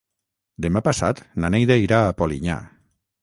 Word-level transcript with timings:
Demà 0.65 0.81
passat 0.87 1.21
na 1.45 1.53
Neida 1.55 1.79
irà 1.83 2.01
a 2.07 2.17
Polinyà. 2.23 2.57